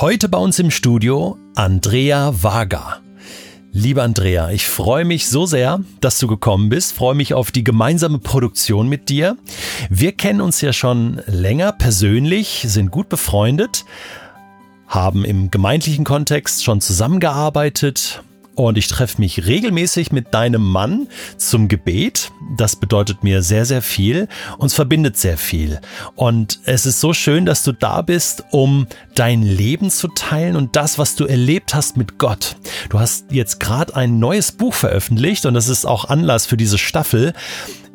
[0.00, 3.02] Heute bei uns im Studio Andrea Wager.
[3.70, 7.64] Liebe Andrea, ich freue mich so sehr, dass du gekommen bist, freue mich auf die
[7.64, 9.36] gemeinsame Produktion mit dir.
[9.90, 13.84] Wir kennen uns ja schon länger persönlich, sind gut befreundet,
[14.86, 18.22] haben im gemeindlichen Kontext schon zusammengearbeitet
[18.66, 22.30] und ich treffe mich regelmäßig mit deinem Mann zum Gebet.
[22.56, 24.28] Das bedeutet mir sehr, sehr viel.
[24.58, 25.80] Uns verbindet sehr viel.
[26.14, 30.76] Und es ist so schön, dass du da bist, um dein Leben zu teilen und
[30.76, 32.56] das, was du erlebt hast mit Gott.
[32.88, 36.78] Du hast jetzt gerade ein neues Buch veröffentlicht und das ist auch Anlass für diese
[36.78, 37.32] Staffel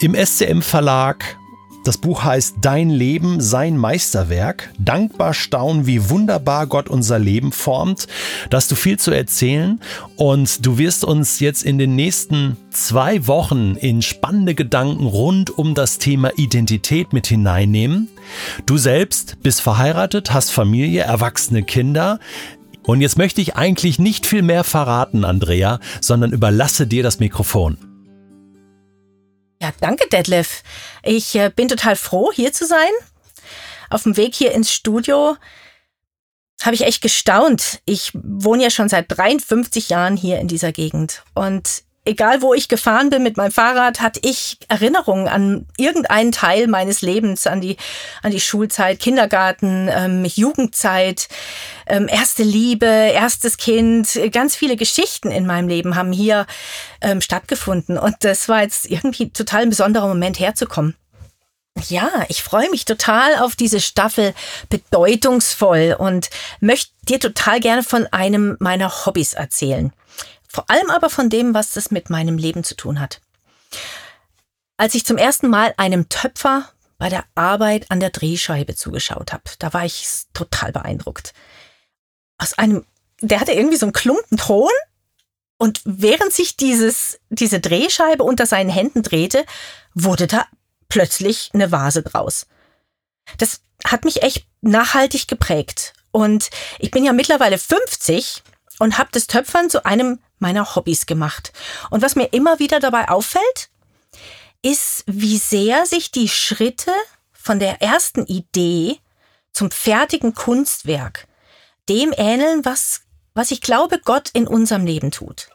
[0.00, 1.36] im SCM Verlag
[1.84, 4.70] das Buch heißt Dein Leben, sein Meisterwerk.
[4.78, 8.06] Dankbar staunen, wie wunderbar Gott unser Leben formt.
[8.50, 9.80] Da hast du viel zu erzählen
[10.16, 15.74] und du wirst uns jetzt in den nächsten zwei Wochen in spannende Gedanken rund um
[15.74, 18.08] das Thema Identität mit hineinnehmen.
[18.64, 22.20] Du selbst bist verheiratet, hast Familie, erwachsene Kinder.
[22.84, 27.91] Und jetzt möchte ich eigentlich nicht viel mehr verraten, Andrea, sondern überlasse dir das Mikrofon.
[29.62, 30.64] Ja, danke, Detlef.
[31.04, 32.90] Ich äh, bin total froh, hier zu sein.
[33.90, 35.36] Auf dem Weg hier ins Studio
[36.64, 37.80] habe ich echt gestaunt.
[37.84, 41.22] Ich wohne ja schon seit 53 Jahren hier in dieser Gegend.
[41.34, 46.66] Und egal wo ich gefahren bin mit meinem Fahrrad, hatte ich Erinnerungen an irgendeinen Teil
[46.66, 47.76] meines Lebens, an die,
[48.22, 51.28] an die Schulzeit, Kindergarten, ähm, Jugendzeit,
[51.86, 54.18] ähm, erste Liebe, erstes Kind.
[54.32, 56.46] Ganz viele Geschichten in meinem Leben haben hier
[57.00, 57.98] ähm, stattgefunden.
[57.98, 60.96] Und das war jetzt irgendwie total ein besonderer Moment herzukommen.
[61.88, 64.34] Ja, ich freue mich total auf diese Staffel
[64.68, 66.28] bedeutungsvoll und
[66.60, 69.92] möchte dir total gerne von einem meiner Hobbys erzählen.
[70.52, 73.20] Vor allem aber von dem, was das mit meinem Leben zu tun hat.
[74.76, 79.44] Als ich zum ersten Mal einem Töpfer bei der Arbeit an der Drehscheibe zugeschaut habe,
[79.58, 81.32] da war ich total beeindruckt.
[82.38, 82.84] Aus einem,
[83.20, 84.70] der hatte irgendwie so einen Klumpen Ton
[85.56, 89.46] und während sich dieses, diese Drehscheibe unter seinen Händen drehte,
[89.94, 90.46] wurde da
[90.88, 92.46] plötzlich eine Vase draus.
[93.38, 95.94] Das hat mich echt nachhaltig geprägt.
[96.10, 98.42] Und ich bin ja mittlerweile 50
[98.80, 101.52] und habe das Töpfern zu einem meiner Hobbys gemacht.
[101.88, 103.70] Und was mir immer wieder dabei auffällt,
[104.60, 106.92] ist, wie sehr sich die Schritte
[107.32, 108.98] von der ersten Idee
[109.52, 111.26] zum fertigen Kunstwerk
[111.88, 113.02] dem ähneln, was,
[113.34, 115.48] was ich glaube, Gott in unserem Leben tut.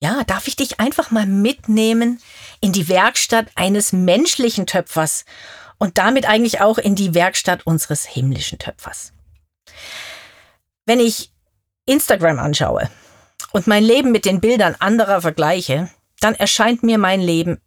[0.00, 2.20] Ja, darf ich dich einfach mal mitnehmen
[2.60, 5.24] in die Werkstatt eines menschlichen Töpfers
[5.78, 9.12] und damit eigentlich auch in die Werkstatt unseres himmlischen Töpfers.
[10.86, 11.32] Wenn ich
[11.86, 12.90] Instagram anschaue,
[13.52, 15.90] und mein Leben mit den Bildern anderer vergleiche,
[16.20, 17.60] dann erscheint mir mein Leben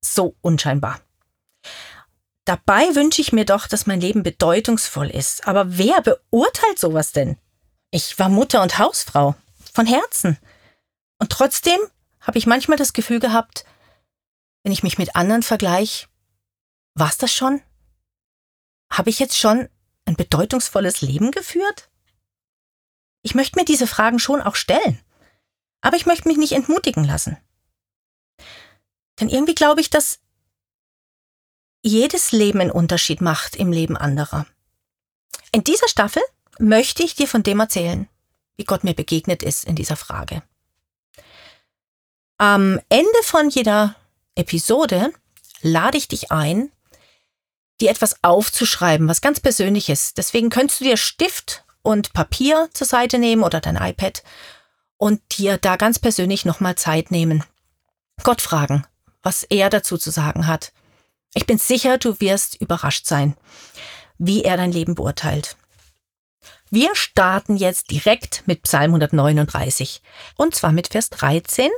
[0.00, 1.00] so unscheinbar.
[2.44, 5.46] Dabei wünsche ich mir doch, dass mein Leben bedeutungsvoll ist.
[5.46, 7.38] Aber wer beurteilt sowas denn?
[7.90, 9.34] Ich war Mutter und Hausfrau.
[9.72, 10.36] Von Herzen.
[11.18, 11.78] Und trotzdem
[12.20, 13.64] habe ich manchmal das Gefühl gehabt,
[14.62, 16.08] wenn ich mich mit anderen vergleiche,
[16.94, 17.62] war's das schon?
[18.90, 19.68] Habe ich jetzt schon
[20.06, 21.88] ein bedeutungsvolles Leben geführt?
[23.22, 25.00] Ich möchte mir diese Fragen schon auch stellen.
[25.80, 27.36] Aber ich möchte mich nicht entmutigen lassen.
[29.18, 30.20] Denn irgendwie glaube ich, dass
[31.82, 34.46] jedes Leben einen Unterschied macht im Leben anderer.
[35.52, 36.22] In dieser Staffel
[36.58, 38.08] möchte ich dir von dem erzählen,
[38.56, 40.42] wie Gott mir begegnet ist in dieser Frage.
[42.36, 43.96] Am Ende von jeder
[44.34, 45.12] Episode
[45.62, 46.70] lade ich dich ein,
[47.80, 50.14] dir etwas aufzuschreiben, was ganz Persönliches.
[50.14, 54.22] Deswegen könntest du dir Stift und Papier zur Seite nehmen oder dein iPad
[55.00, 57.42] und dir da ganz persönlich nochmal Zeit nehmen.
[58.22, 58.84] Gott fragen,
[59.22, 60.72] was er dazu zu sagen hat.
[61.32, 63.34] Ich bin sicher, du wirst überrascht sein,
[64.18, 65.56] wie er dein Leben beurteilt.
[66.68, 70.02] Wir starten jetzt direkt mit Psalm 139
[70.36, 71.70] und zwar mit Vers 13.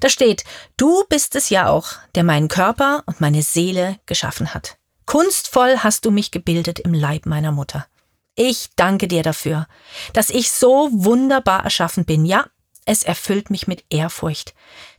[0.00, 0.42] Da steht,
[0.76, 4.78] du bist es ja auch, der meinen Körper und meine Seele geschaffen hat.
[5.06, 7.86] Kunstvoll hast du mich gebildet im Leib meiner Mutter.
[8.34, 9.68] Ich danke dir dafür,
[10.12, 12.24] dass ich so wunderbar erschaffen bin.
[12.24, 12.46] Ja,
[12.84, 14.54] es erfüllt mich mit Ehrfurcht.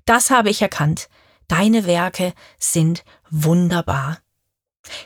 [0.05, 1.09] Das habe ich erkannt.
[1.47, 4.19] Deine Werke sind wunderbar.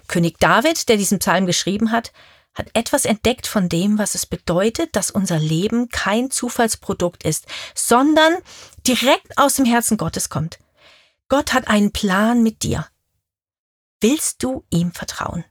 [0.08, 2.12] König David, der diesen Psalm geschrieben hat,
[2.54, 8.38] hat etwas entdeckt von dem, was es bedeutet, dass unser Leben kein Zufallsprodukt ist, sondern
[8.86, 10.60] direkt aus dem Herzen Gottes kommt.
[11.30, 12.88] Gott hat einen Plan mit dir.
[14.02, 15.46] Willst du ihm vertrauen?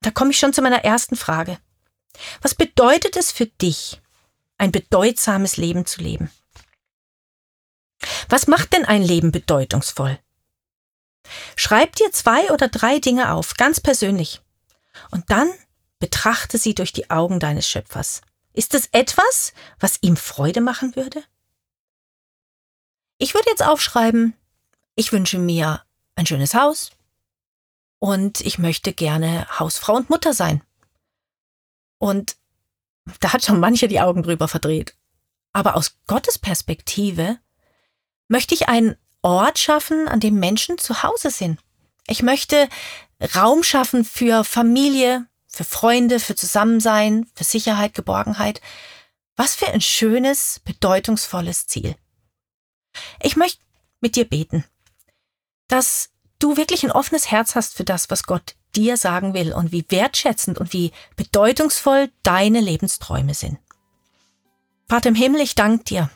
[0.00, 1.58] Da komme ich schon zu meiner ersten Frage.
[2.40, 3.99] Was bedeutet es für dich,
[4.60, 6.30] ein bedeutsames Leben zu leben.
[8.28, 10.18] Was macht denn ein Leben bedeutungsvoll?
[11.56, 14.42] Schreib dir zwei oder drei Dinge auf, ganz persönlich.
[15.10, 15.50] Und dann
[15.98, 18.20] betrachte sie durch die Augen deines Schöpfers.
[18.52, 21.22] Ist es etwas, was ihm Freude machen würde?
[23.16, 24.34] Ich würde jetzt aufschreiben,
[24.94, 25.84] ich wünsche mir
[26.16, 26.90] ein schönes Haus
[27.98, 30.62] und ich möchte gerne Hausfrau und Mutter sein.
[31.98, 32.36] Und
[33.20, 34.94] da hat schon manche die Augen drüber verdreht.
[35.52, 37.38] Aber aus Gottes Perspektive
[38.28, 41.60] möchte ich einen Ort schaffen, an dem Menschen zu Hause sind.
[42.06, 42.68] Ich möchte
[43.34, 48.60] Raum schaffen für Familie, für Freunde, für Zusammensein, für Sicherheit, Geborgenheit.
[49.36, 51.96] Was für ein schönes, bedeutungsvolles Ziel.
[53.22, 53.62] Ich möchte
[54.00, 54.64] mit dir beten,
[55.68, 56.09] dass
[56.40, 59.84] du wirklich ein offenes Herz hast für das, was Gott dir sagen will und wie
[59.88, 63.58] wertschätzend und wie bedeutungsvoll deine Lebensträume sind.
[64.88, 66.10] Vater im Himmel, ich danke dir.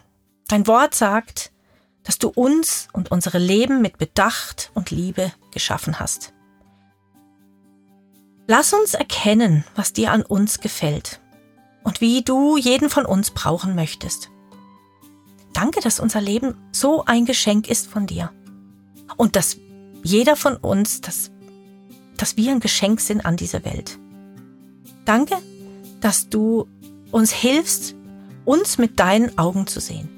[0.48, 1.52] Dein Wort sagt,
[2.02, 6.32] dass du uns und unsere Leben mit Bedacht und Liebe geschaffen hast.
[8.46, 11.20] Lass uns erkennen, was dir an uns gefällt
[11.82, 14.30] und wie du jeden von uns brauchen möchtest.
[15.54, 18.32] Danke, dass unser Leben so ein Geschenk ist von dir
[19.16, 19.56] und dass
[20.04, 21.32] jeder von uns, dass,
[22.16, 23.98] dass wir ein Geschenk sind an dieser Welt.
[25.04, 25.36] Danke,
[26.00, 26.68] dass du
[27.10, 27.96] uns hilfst,
[28.44, 30.08] uns mit deinen Augen zu sehen.